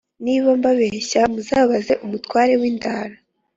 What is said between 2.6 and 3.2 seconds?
w’i ndara